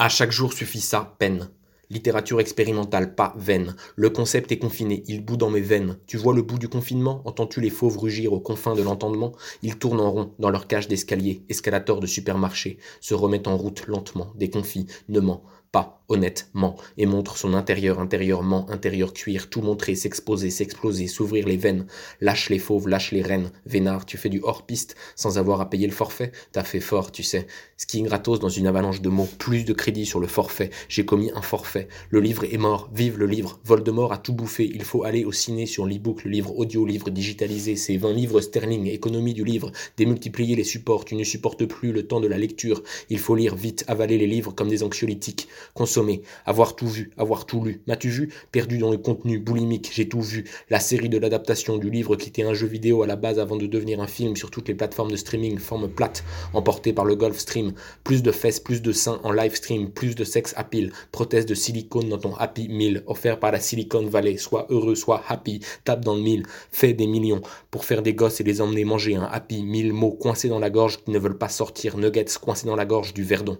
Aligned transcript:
À 0.00 0.08
chaque 0.08 0.30
jour 0.30 0.52
suffit 0.52 0.80
ça, 0.80 1.16
peine. 1.18 1.50
Littérature 1.90 2.38
expérimentale, 2.38 3.16
pas 3.16 3.34
vaine. 3.36 3.74
Le 3.96 4.10
concept 4.10 4.52
est 4.52 4.58
confiné, 4.60 5.02
il 5.08 5.24
bout 5.24 5.36
dans 5.36 5.50
mes 5.50 5.60
veines. 5.60 5.98
Tu 6.06 6.16
vois 6.16 6.34
le 6.34 6.42
bout 6.42 6.60
du 6.60 6.68
confinement? 6.68 7.20
Entends-tu 7.24 7.60
les 7.60 7.68
fauves 7.68 7.98
rugir 7.98 8.32
aux 8.32 8.38
confins 8.38 8.76
de 8.76 8.82
l'entendement? 8.82 9.32
Ils 9.64 9.76
tournent 9.76 9.98
en 9.98 10.12
rond 10.12 10.34
dans 10.38 10.50
leur 10.50 10.68
cage 10.68 10.86
d'escalier, 10.86 11.42
escalator 11.48 11.98
de 11.98 12.06
supermarché, 12.06 12.78
se 13.00 13.14
remettent 13.14 13.48
en 13.48 13.56
route 13.56 13.88
lentement, 13.88 14.32
déconfits, 14.36 14.86
ne 15.08 15.18
ment 15.18 15.42
pas 15.72 16.02
honnêtement 16.08 16.76
et 16.96 17.04
montre 17.04 17.36
son 17.36 17.52
intérieur 17.52 18.00
intérieurement 18.00 18.70
intérieur 18.70 19.12
cuir 19.12 19.50
tout 19.50 19.60
montrer 19.60 19.94
s'exposer 19.94 20.48
s'exploser 20.48 21.06
s'ouvrir 21.06 21.46
les 21.46 21.58
veines. 21.58 21.86
Lâche 22.22 22.48
les 22.48 22.58
fauves 22.58 22.88
lâche 22.88 23.12
les 23.12 23.20
reines. 23.20 23.50
Vénard 23.66 24.06
tu 24.06 24.16
fais 24.16 24.30
du 24.30 24.40
hors 24.42 24.64
piste 24.64 24.96
sans 25.16 25.36
avoir 25.36 25.60
à 25.60 25.68
payer 25.68 25.86
le 25.86 25.92
forfait. 25.92 26.32
T'as 26.52 26.64
fait 26.64 26.80
fort 26.80 27.12
tu 27.12 27.22
sais. 27.22 27.46
Skiing 27.76 28.06
gratos 28.06 28.40
dans 28.40 28.48
une 28.48 28.66
avalanche 28.66 29.02
de 29.02 29.10
mots 29.10 29.28
plus 29.38 29.64
de 29.64 29.74
crédit 29.74 30.06
sur 30.06 30.20
le 30.20 30.26
forfait. 30.26 30.70
J'ai 30.88 31.04
commis 31.04 31.30
un 31.34 31.42
forfait. 31.42 31.88
Le 32.08 32.20
livre 32.20 32.44
est 32.44 32.58
mort. 32.58 32.88
Vive 32.94 33.18
le 33.18 33.26
livre. 33.26 33.60
Voldemort 33.64 34.12
a 34.12 34.18
tout 34.18 34.32
bouffé. 34.32 34.70
Il 34.72 34.84
faut 34.84 35.04
aller 35.04 35.24
au 35.24 35.32
ciné 35.32 35.66
sur 35.66 35.84
l'e-book 35.84 36.24
le 36.24 36.30
livre 36.30 36.56
audio 36.58 36.86
livre 36.86 37.10
digitalisé. 37.10 37.76
C'est 37.76 37.98
20 37.98 38.12
livres 38.12 38.40
sterling 38.40 38.86
économie 38.86 39.34
du 39.34 39.44
livre. 39.44 39.70
Démultiplier 39.98 40.56
les 40.56 40.64
supports. 40.64 41.04
Tu 41.04 41.14
ne 41.16 41.24
supportes 41.24 41.66
plus 41.66 41.92
le 41.92 42.06
temps 42.06 42.20
de 42.20 42.28
la 42.28 42.38
lecture. 42.38 42.82
Il 43.10 43.18
faut 43.18 43.34
lire 43.34 43.54
vite 43.54 43.84
avaler 43.88 44.16
les 44.16 44.26
livres 44.26 44.52
comme 44.52 44.68
des 44.68 44.82
anxiolytiques 44.82 45.48
consommer, 45.74 46.22
avoir 46.46 46.76
tout 46.76 46.88
vu, 46.88 47.10
avoir 47.16 47.46
tout 47.46 47.62
lu. 47.64 47.82
M'as-tu 47.86 48.08
vu? 48.08 48.32
Perdu 48.52 48.78
dans 48.78 48.90
le 48.90 48.98
contenu, 48.98 49.38
boulimique, 49.38 49.90
j'ai 49.92 50.08
tout 50.08 50.20
vu. 50.20 50.44
La 50.70 50.80
série 50.80 51.08
de 51.08 51.18
l'adaptation 51.18 51.76
du 51.76 51.90
livre 51.90 52.16
qui 52.16 52.28
était 52.28 52.42
un 52.42 52.54
jeu 52.54 52.66
vidéo 52.66 53.02
à 53.02 53.06
la 53.06 53.16
base 53.16 53.38
avant 53.38 53.56
de 53.56 53.66
devenir 53.66 54.00
un 54.00 54.06
film 54.06 54.36
sur 54.36 54.50
toutes 54.50 54.68
les 54.68 54.74
plateformes 54.74 55.10
de 55.10 55.16
streaming, 55.16 55.58
forme 55.58 55.88
plate, 55.88 56.24
emporté 56.52 56.92
par 56.92 57.04
le 57.04 57.16
Gulf 57.16 57.38
Stream. 57.38 57.72
Plus 58.04 58.22
de 58.22 58.32
fesses, 58.32 58.60
plus 58.60 58.82
de 58.82 58.92
seins 58.92 59.20
en 59.22 59.32
live 59.32 59.54
stream, 59.54 59.90
plus 59.90 60.14
de 60.14 60.24
sexe 60.24 60.54
à 60.56 60.64
pile. 60.64 60.92
Prothèse 61.12 61.46
de 61.46 61.54
silicone 61.54 62.08
dans 62.08 62.18
ton 62.18 62.34
Happy 62.34 62.68
Meal, 62.68 63.02
offert 63.06 63.38
par 63.38 63.52
la 63.52 63.60
Silicon 63.60 64.06
Valley. 64.06 64.36
Sois 64.36 64.66
heureux, 64.70 64.94
sois 64.94 65.22
happy, 65.28 65.60
tape 65.84 66.04
dans 66.04 66.14
le 66.14 66.22
mille, 66.22 66.44
fais 66.70 66.92
des 66.92 67.06
millions 67.06 67.40
pour 67.70 67.84
faire 67.84 68.02
des 68.02 68.14
gosses 68.14 68.40
et 68.40 68.44
les 68.44 68.60
emmener 68.60 68.84
manger 68.84 69.16
un 69.16 69.24
Happy 69.24 69.62
Meal, 69.62 69.92
mots 69.92 70.12
coincés 70.12 70.48
dans 70.48 70.58
la 70.58 70.70
gorge 70.70 70.98
qui 71.04 71.10
ne 71.10 71.18
veulent 71.18 71.38
pas 71.38 71.48
sortir, 71.48 71.96
nuggets 71.96 72.24
coincés 72.40 72.66
dans 72.66 72.76
la 72.76 72.86
gorge 72.86 73.14
du 73.14 73.24
verdon. 73.24 73.58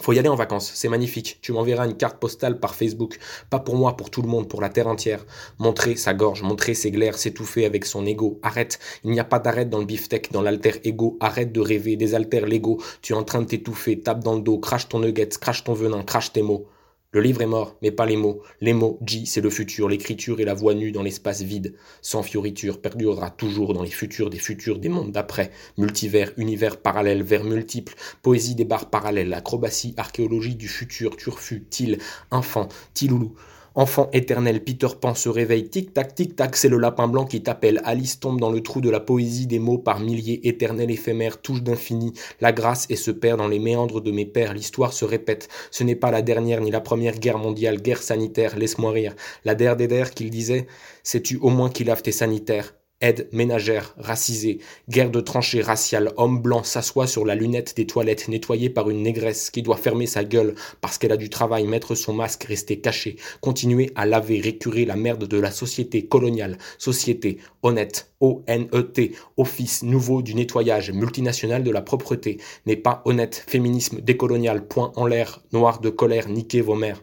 Faut 0.00 0.12
y 0.12 0.18
aller 0.18 0.28
en 0.28 0.34
vacances, 0.34 0.72
c'est 0.74 0.88
magnifique. 0.88 1.38
Tu 1.42 1.52
m'enverras 1.52 1.86
une 1.86 1.96
carte 1.96 2.18
postale 2.18 2.58
par 2.58 2.74
Facebook. 2.74 3.18
Pas 3.50 3.60
pour 3.60 3.76
moi, 3.76 3.96
pour 3.96 4.10
tout 4.10 4.22
le 4.22 4.28
monde, 4.28 4.48
pour 4.48 4.60
la 4.60 4.68
terre 4.68 4.88
entière. 4.88 5.24
Montrer 5.58 5.96
sa 5.96 6.14
gorge, 6.14 6.42
montrer 6.42 6.74
ses 6.74 6.90
glaires, 6.90 7.18
s'étouffer 7.18 7.66
avec 7.66 7.84
son 7.84 8.06
ego. 8.06 8.40
Arrête. 8.42 8.78
Il 9.04 9.10
n'y 9.10 9.20
a 9.20 9.24
pas 9.24 9.38
d'arrêt 9.38 9.66
dans 9.66 9.78
le 9.78 9.84
beefsteak, 9.84 10.32
dans 10.32 10.42
l'alter 10.42 10.80
ego. 10.84 11.16
Arrête 11.20 11.52
de 11.52 11.60
rêver, 11.60 11.96
des 11.96 12.14
alters 12.14 12.46
Lego. 12.46 12.82
Tu 13.02 13.12
es 13.12 13.16
en 13.16 13.22
train 13.22 13.42
de 13.42 13.46
t'étouffer, 13.46 14.00
tape 14.00 14.24
dans 14.24 14.34
le 14.34 14.42
dos, 14.42 14.58
crache 14.58 14.88
ton 14.88 15.00
nugget, 15.00 15.28
crache 15.40 15.62
ton 15.64 15.74
venin, 15.74 16.02
crache 16.02 16.32
tes 16.32 16.42
mots. 16.42 16.71
Le 17.14 17.20
livre 17.20 17.42
est 17.42 17.46
mort, 17.46 17.76
mais 17.82 17.90
pas 17.90 18.06
les 18.06 18.16
mots. 18.16 18.40
Les 18.62 18.72
mots, 18.72 18.98
J, 19.04 19.26
c'est 19.26 19.42
le 19.42 19.50
futur, 19.50 19.86
l'écriture 19.86 20.40
et 20.40 20.46
la 20.46 20.54
voix 20.54 20.72
nue 20.72 20.92
dans 20.92 21.02
l'espace 21.02 21.42
vide. 21.42 21.74
Sans 22.00 22.22
fioriture, 22.22 22.80
perdurera 22.80 23.28
toujours 23.28 23.74
dans 23.74 23.82
les 23.82 23.90
futurs 23.90 24.30
des 24.30 24.38
futurs 24.38 24.78
des 24.78 24.88
mondes 24.88 25.12
d'après. 25.12 25.50
Multivers, 25.76 26.32
univers 26.38 26.80
parallèle, 26.80 27.22
vers 27.22 27.44
multiples, 27.44 27.96
poésie 28.22 28.54
des 28.54 28.64
barres 28.64 28.88
parallèles, 28.88 29.34
acrobatie, 29.34 29.92
archéologie 29.98 30.56
du 30.56 30.68
futur, 30.68 31.18
turfu, 31.18 31.64
til, 31.68 31.98
enfant, 32.30 32.68
tiloulou. 32.94 33.34
Enfant 33.74 34.10
éternel, 34.12 34.62
Peter 34.62 34.88
Pan 35.00 35.14
se 35.14 35.30
réveille, 35.30 35.70
tic-tac, 35.70 36.14
tic-tac, 36.14 36.56
c'est 36.56 36.68
le 36.68 36.76
lapin 36.76 37.08
blanc 37.08 37.24
qui 37.24 37.42
t'appelle. 37.42 37.80
Alice 37.84 38.20
tombe 38.20 38.38
dans 38.38 38.50
le 38.50 38.60
trou 38.60 38.82
de 38.82 38.90
la 38.90 39.00
poésie 39.00 39.46
des 39.46 39.58
mots 39.58 39.78
par 39.78 39.98
milliers, 39.98 40.46
éternel, 40.46 40.90
éphémère, 40.90 41.40
touche 41.40 41.62
d'infini, 41.62 42.12
la 42.42 42.52
grâce 42.52 42.86
et 42.90 42.96
se 42.96 43.10
perd 43.10 43.38
dans 43.38 43.48
les 43.48 43.58
méandres 43.58 44.02
de 44.02 44.12
mes 44.12 44.26
pères. 44.26 44.52
L'histoire 44.52 44.92
se 44.92 45.06
répète. 45.06 45.48
Ce 45.70 45.84
n'est 45.84 45.96
pas 45.96 46.10
la 46.10 46.20
dernière 46.20 46.60
ni 46.60 46.70
la 46.70 46.82
première 46.82 47.18
guerre 47.18 47.38
mondiale, 47.38 47.80
guerre 47.80 48.02
sanitaire, 48.02 48.58
laisse-moi 48.58 48.90
rire. 48.90 49.14
La 49.46 49.54
der 49.54 49.74
der 49.76 50.10
qu'il 50.10 50.28
disait, 50.28 50.66
sais-tu 51.02 51.38
au 51.38 51.48
moins 51.48 51.70
qui 51.70 51.84
lave 51.84 52.02
tes 52.02 52.12
sanitaires 52.12 52.74
Aide 53.02 53.28
ménagère, 53.32 53.96
racisée, 53.98 54.60
guerre 54.88 55.10
de 55.10 55.20
tranchées 55.20 55.60
raciales, 55.60 56.12
homme 56.16 56.40
blanc 56.40 56.62
s'assoit 56.62 57.08
sur 57.08 57.26
la 57.26 57.34
lunette 57.34 57.76
des 57.76 57.84
toilettes 57.84 58.28
nettoyée 58.28 58.70
par 58.70 58.88
une 58.90 59.02
négresse 59.02 59.50
qui 59.50 59.62
doit 59.62 59.76
fermer 59.76 60.06
sa 60.06 60.22
gueule 60.22 60.54
parce 60.80 60.98
qu'elle 60.98 61.10
a 61.10 61.16
du 61.16 61.28
travail, 61.28 61.66
mettre 61.66 61.96
son 61.96 62.12
masque, 62.12 62.44
rester 62.44 62.80
caché, 62.80 63.16
continuer 63.40 63.90
à 63.96 64.06
laver, 64.06 64.40
récurer 64.40 64.84
la 64.84 64.94
merde 64.94 65.26
de 65.26 65.36
la 65.36 65.50
société 65.50 66.06
coloniale, 66.06 66.58
société 66.78 67.38
honnête, 67.64 68.12
O-N-E-T, 68.20 69.16
office 69.36 69.82
nouveau 69.82 70.22
du 70.22 70.36
nettoyage. 70.36 70.92
Multinational 70.92 71.64
de 71.64 71.72
la 71.72 71.82
propreté, 71.82 72.38
n'est 72.66 72.76
pas 72.76 73.02
honnête, 73.04 73.44
féminisme 73.48 74.00
décolonial, 74.00 74.68
point 74.68 74.92
en 74.94 75.06
l'air, 75.06 75.42
noir 75.52 75.80
de 75.80 75.90
colère, 75.90 76.28
niquez 76.28 76.60
vos 76.60 76.76
mères. 76.76 77.02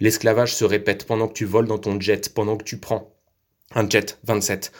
L'esclavage 0.00 0.56
se 0.56 0.64
répète 0.64 1.06
pendant 1.06 1.28
que 1.28 1.34
tu 1.34 1.44
voles 1.44 1.68
dans 1.68 1.78
ton 1.78 2.00
jet, 2.00 2.34
pendant 2.34 2.56
que 2.56 2.64
tu 2.64 2.80
prends 2.80 3.14
un 3.72 3.88
jet 3.88 4.18
27, 4.24 4.72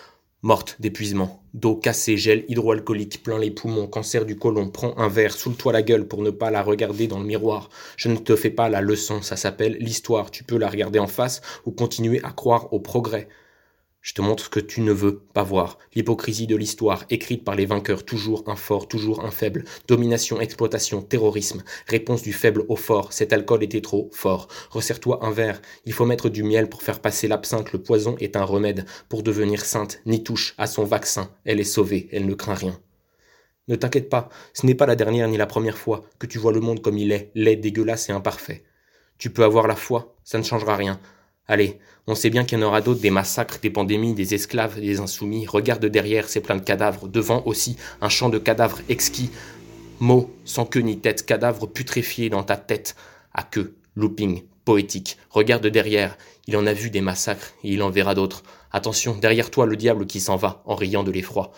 morte 0.42 0.76
d'épuisement, 0.80 1.44
dos 1.54 1.76
cassé, 1.76 2.16
gel 2.16 2.44
hydroalcoolique 2.48 3.22
plein 3.22 3.38
les 3.38 3.52
poumons, 3.52 3.86
cancer 3.86 4.24
du 4.24 4.36
côlon, 4.36 4.68
prends 4.68 4.98
un 4.98 5.06
verre, 5.06 5.32
saoule-toi 5.32 5.72
la 5.72 5.82
gueule 5.82 6.08
pour 6.08 6.22
ne 6.22 6.30
pas 6.30 6.50
la 6.50 6.62
regarder 6.64 7.06
dans 7.06 7.20
le 7.20 7.24
miroir. 7.24 7.70
Je 7.96 8.08
ne 8.08 8.16
te 8.16 8.34
fais 8.34 8.50
pas 8.50 8.68
la 8.68 8.80
leçon, 8.80 9.22
ça 9.22 9.36
s'appelle 9.36 9.76
l'histoire, 9.78 10.32
tu 10.32 10.42
peux 10.42 10.58
la 10.58 10.68
regarder 10.68 10.98
en 10.98 11.06
face 11.06 11.40
ou 11.66 11.70
continuer 11.70 12.20
à 12.24 12.32
croire 12.32 12.72
au 12.72 12.80
progrès. 12.80 13.28
Je 14.02 14.14
te 14.14 14.22
montre 14.22 14.44
ce 14.44 14.48
que 14.48 14.60
tu 14.60 14.80
ne 14.80 14.92
veux 14.92 15.18
pas 15.18 15.42
voir. 15.42 15.78
L'hypocrisie 15.94 16.46
de 16.46 16.56
l'histoire, 16.56 17.04
écrite 17.10 17.44
par 17.44 17.54
les 17.54 17.66
vainqueurs, 17.66 18.06
toujours 18.06 18.44
un 18.46 18.56
fort, 18.56 18.88
toujours 18.88 19.24
un 19.26 19.30
faible. 19.30 19.64
Domination, 19.88 20.40
exploitation, 20.40 21.02
terrorisme. 21.02 21.62
Réponse 21.86 22.22
du 22.22 22.32
faible 22.32 22.64
au 22.68 22.76
fort. 22.76 23.12
Cet 23.12 23.34
alcool 23.34 23.62
était 23.62 23.82
trop 23.82 24.08
fort. 24.14 24.48
Resserre-toi 24.70 25.22
un 25.22 25.30
verre. 25.30 25.60
Il 25.84 25.92
faut 25.92 26.06
mettre 26.06 26.30
du 26.30 26.42
miel 26.42 26.70
pour 26.70 26.82
faire 26.82 27.00
passer 27.00 27.28
l'absinthe. 27.28 27.72
Le 27.72 27.82
poison 27.82 28.16
est 28.20 28.36
un 28.36 28.44
remède. 28.44 28.86
Pour 29.10 29.22
devenir 29.22 29.66
sainte, 29.66 30.00
ni 30.06 30.22
touche 30.22 30.54
à 30.56 30.66
son 30.66 30.84
vaccin. 30.84 31.30
Elle 31.44 31.60
est 31.60 31.64
sauvée, 31.64 32.08
elle 32.10 32.26
ne 32.26 32.34
craint 32.34 32.54
rien. 32.54 32.80
Ne 33.68 33.76
t'inquiète 33.76 34.08
pas, 34.08 34.30
ce 34.54 34.66
n'est 34.66 34.74
pas 34.74 34.86
la 34.86 34.96
dernière 34.96 35.28
ni 35.28 35.36
la 35.36 35.46
première 35.46 35.78
fois 35.78 36.04
que 36.18 36.26
tu 36.26 36.38
vois 36.38 36.52
le 36.52 36.60
monde 36.60 36.80
comme 36.80 36.98
il 36.98 37.12
est, 37.12 37.30
laid, 37.34 37.56
dégueulasse 37.56 38.08
et 38.08 38.12
imparfait. 38.12 38.64
Tu 39.18 39.30
peux 39.30 39.44
avoir 39.44 39.68
la 39.68 39.76
foi, 39.76 40.16
ça 40.24 40.38
ne 40.38 40.42
changera 40.42 40.74
rien. 40.74 40.98
Allez, 41.50 41.80
on 42.06 42.14
sait 42.14 42.30
bien 42.30 42.44
qu'il 42.44 42.60
y 42.60 42.62
en 42.62 42.66
aura 42.68 42.80
d'autres, 42.80 43.00
des 43.00 43.10
massacres, 43.10 43.58
des 43.60 43.70
pandémies, 43.70 44.14
des 44.14 44.34
esclaves, 44.34 44.80
des 44.80 45.00
insoumis. 45.00 45.48
Regarde 45.48 45.84
derrière, 45.84 46.28
c'est 46.28 46.40
plein 46.40 46.54
de 46.54 46.60
cadavres. 46.60 47.08
Devant 47.08 47.42
aussi, 47.44 47.74
un 48.00 48.08
champ 48.08 48.28
de 48.28 48.38
cadavres 48.38 48.78
exquis. 48.88 49.32
Mots, 49.98 50.30
sans 50.44 50.64
queue 50.64 50.78
ni 50.78 51.00
tête, 51.00 51.26
cadavres 51.26 51.66
putréfiés 51.66 52.30
dans 52.30 52.44
ta 52.44 52.56
tête. 52.56 52.94
À 53.34 53.42
queue, 53.42 53.74
looping, 53.96 54.44
poétique. 54.64 55.18
Regarde 55.28 55.66
derrière, 55.66 56.16
il 56.46 56.56
en 56.56 56.68
a 56.68 56.72
vu 56.72 56.88
des 56.88 57.00
massacres, 57.00 57.52
et 57.64 57.72
il 57.72 57.82
en 57.82 57.90
verra 57.90 58.14
d'autres. 58.14 58.44
Attention, 58.70 59.16
derrière 59.16 59.50
toi 59.50 59.66
le 59.66 59.74
diable 59.74 60.06
qui 60.06 60.20
s'en 60.20 60.36
va, 60.36 60.62
en 60.66 60.76
riant 60.76 61.02
de 61.02 61.10
l'effroi. 61.10 61.50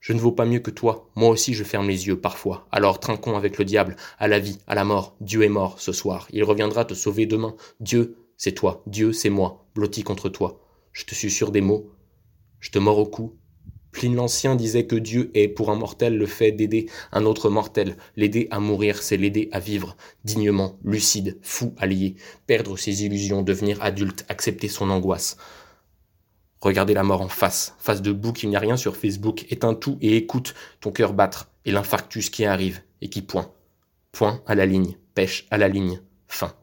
Je 0.00 0.12
ne 0.12 0.18
vaux 0.18 0.32
pas 0.32 0.44
mieux 0.44 0.58
que 0.58 0.72
toi, 0.72 1.08
moi 1.14 1.28
aussi 1.28 1.54
je 1.54 1.62
ferme 1.62 1.86
les 1.86 2.08
yeux 2.08 2.18
parfois. 2.18 2.66
Alors 2.72 2.98
trinquons 2.98 3.36
avec 3.36 3.58
le 3.58 3.64
diable, 3.64 3.94
à 4.18 4.26
la 4.26 4.40
vie, 4.40 4.58
à 4.66 4.74
la 4.74 4.82
mort. 4.82 5.14
Dieu 5.20 5.44
est 5.44 5.48
mort 5.48 5.76
ce 5.78 5.92
soir, 5.92 6.26
il 6.32 6.42
reviendra 6.42 6.84
te 6.84 6.94
sauver 6.94 7.26
demain. 7.26 7.54
Dieu 7.78 8.16
c'est 8.38 8.52
toi, 8.52 8.84
Dieu, 8.86 9.12
c'est 9.12 9.30
moi, 9.30 9.66
blotti 9.74 10.04
contre 10.04 10.28
toi. 10.28 10.60
Je 10.92 11.04
te 11.04 11.14
suis 11.14 11.30
sûr 11.30 11.50
des 11.50 11.60
mots, 11.60 11.90
je 12.60 12.70
te 12.70 12.78
mords 12.78 12.98
au 12.98 13.06
cou. 13.06 13.36
Pline 13.90 14.14
l'Ancien 14.14 14.54
disait 14.54 14.86
que 14.86 14.94
Dieu 14.94 15.32
est 15.34 15.48
pour 15.48 15.70
un 15.70 15.74
mortel 15.74 16.16
le 16.16 16.26
fait 16.26 16.52
d'aider 16.52 16.88
un 17.10 17.24
autre 17.24 17.50
mortel. 17.50 17.96
L'aider 18.14 18.46
à 18.52 18.60
mourir, 18.60 19.02
c'est 19.02 19.16
l'aider 19.16 19.48
à 19.50 19.58
vivre 19.58 19.96
dignement, 20.24 20.78
lucide, 20.84 21.38
fou, 21.42 21.74
allié, 21.78 22.14
perdre 22.46 22.76
ses 22.76 23.04
illusions, 23.04 23.42
devenir 23.42 23.82
adulte, 23.82 24.24
accepter 24.28 24.68
son 24.68 24.88
angoisse. 24.90 25.36
Regardez 26.60 26.94
la 26.94 27.02
mort 27.02 27.22
en 27.22 27.28
face, 27.28 27.74
face 27.78 28.02
de 28.02 28.12
bouc, 28.12 28.44
il 28.44 28.50
n'y 28.50 28.56
a 28.56 28.60
rien 28.60 28.76
sur 28.76 28.96
Facebook, 28.96 29.46
éteins 29.50 29.74
tout 29.74 29.98
et 30.00 30.16
écoute 30.16 30.54
ton 30.80 30.92
cœur 30.92 31.12
battre, 31.12 31.50
et 31.64 31.72
l'infarctus 31.72 32.30
qui 32.30 32.44
arrive, 32.44 32.82
et 33.00 33.08
qui 33.08 33.22
point. 33.22 33.50
Point 34.12 34.42
à 34.46 34.54
la 34.54 34.66
ligne, 34.66 34.96
pêche 35.14 35.46
à 35.50 35.58
la 35.58 35.68
ligne, 35.68 36.00
fin. 36.28 36.54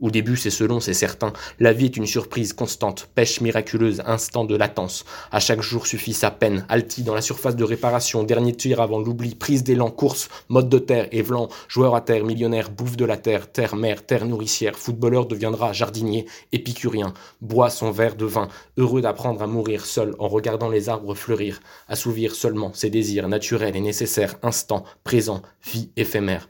Au 0.00 0.12
début, 0.12 0.36
c'est 0.36 0.50
selon, 0.50 0.78
c'est 0.78 0.94
certain. 0.94 1.32
La 1.58 1.72
vie 1.72 1.86
est 1.86 1.96
une 1.96 2.06
surprise 2.06 2.52
constante, 2.52 3.08
pêche 3.16 3.40
miraculeuse, 3.40 4.00
instant 4.06 4.44
de 4.44 4.54
latence. 4.54 5.04
À 5.32 5.40
chaque 5.40 5.60
jour 5.60 5.88
suffit 5.88 6.12
sa 6.12 6.30
peine. 6.30 6.64
Alti 6.68 7.02
dans 7.02 7.16
la 7.16 7.20
surface 7.20 7.56
de 7.56 7.64
réparation, 7.64 8.22
dernier 8.22 8.54
tir 8.54 8.80
avant 8.80 9.00
l'oubli, 9.00 9.34
prise 9.34 9.64
d'élan, 9.64 9.90
course, 9.90 10.28
mode 10.48 10.68
de 10.68 10.78
terre, 10.78 11.08
évelant, 11.10 11.48
joueur 11.66 11.96
à 11.96 12.00
terre, 12.00 12.24
millionnaire, 12.24 12.70
bouffe 12.70 12.96
de 12.96 13.04
la 13.04 13.16
terre, 13.16 13.50
terre, 13.50 13.74
mère, 13.74 14.06
terre 14.06 14.24
nourricière, 14.24 14.78
footballeur 14.78 15.26
deviendra 15.26 15.72
jardinier, 15.72 16.26
épicurien, 16.52 17.12
boit 17.40 17.70
son 17.70 17.90
verre 17.90 18.14
de 18.14 18.26
vin, 18.26 18.46
heureux 18.76 19.00
d'apprendre 19.00 19.42
à 19.42 19.48
mourir 19.48 19.84
seul 19.84 20.14
en 20.20 20.28
regardant 20.28 20.68
les 20.68 20.88
arbres 20.88 21.16
fleurir, 21.16 21.58
assouvir 21.88 22.36
seulement 22.36 22.72
ses 22.72 22.90
désirs 22.90 23.28
naturels 23.28 23.74
et 23.74 23.80
nécessaires, 23.80 24.36
instant, 24.42 24.84
présent, 25.02 25.42
vie 25.64 25.90
éphémère. 25.96 26.48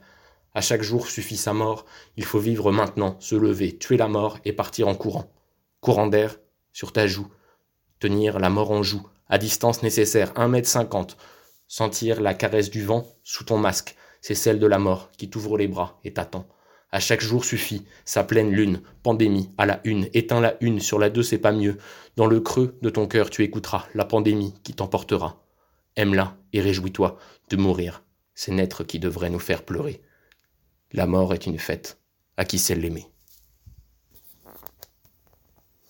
À 0.59 0.61
chaque 0.61 0.81
jour 0.81 1.07
suffit 1.07 1.37
sa 1.37 1.53
mort, 1.53 1.85
il 2.17 2.25
faut 2.25 2.37
vivre 2.37 2.73
maintenant, 2.73 3.15
se 3.21 3.33
lever, 3.33 3.77
tuer 3.77 3.95
la 3.95 4.09
mort 4.09 4.39
et 4.43 4.51
partir 4.51 4.89
en 4.89 4.93
courant. 4.93 5.31
Courant 5.79 6.07
d'air, 6.07 6.35
sur 6.73 6.91
ta 6.91 7.07
joue. 7.07 7.29
Tenir 7.99 8.39
la 8.39 8.49
mort 8.49 8.71
en 8.71 8.83
joue, 8.83 9.07
à 9.29 9.37
distance 9.37 9.83
nécessaire, 9.83 10.33
un 10.35 10.49
mètre 10.49 10.67
cinquante. 10.67 11.15
Sentir 11.69 12.19
la 12.19 12.33
caresse 12.33 12.69
du 12.69 12.83
vent 12.83 13.07
sous 13.23 13.45
ton 13.45 13.57
masque. 13.57 13.95
c'est 14.19 14.35
celle 14.35 14.59
de 14.59 14.67
la 14.67 14.79
mort 14.79 15.11
qui 15.17 15.29
t'ouvre 15.29 15.57
les 15.57 15.69
bras 15.69 15.97
et 16.03 16.11
t'attend. 16.11 16.45
À 16.91 16.99
chaque 16.99 17.21
jour 17.21 17.45
suffit, 17.45 17.85
sa 18.03 18.25
pleine 18.25 18.51
lune, 18.51 18.81
pandémie, 19.01 19.51
à 19.57 19.65
la 19.65 19.79
une, 19.85 20.09
éteins 20.13 20.41
la 20.41 20.57
une, 20.59 20.81
sur 20.81 20.99
la 20.99 21.09
deux 21.09 21.23
c'est 21.23 21.37
pas 21.37 21.53
mieux. 21.53 21.77
Dans 22.17 22.27
le 22.27 22.41
creux 22.41 22.77
de 22.81 22.89
ton 22.89 23.07
cœur 23.07 23.29
tu 23.29 23.45
écouteras 23.45 23.85
la 23.93 24.03
pandémie 24.03 24.55
qui 24.63 24.73
t'emportera. 24.73 25.41
Aime-la 25.95 26.35
et 26.51 26.59
réjouis-toi 26.59 27.17
de 27.49 27.55
mourir, 27.55 28.03
c'est 28.35 28.51
naître 28.51 28.83
qui 28.83 28.99
devrait 28.99 29.29
nous 29.29 29.39
faire 29.39 29.63
pleurer. 29.63 30.01
La 30.91 31.05
mort 31.05 31.35
est 31.35 31.45
une 31.45 31.59
fête, 31.59 31.99
à 32.35 32.45
qui 32.45 32.57
sait 32.57 32.73
l'aimer? 32.73 33.11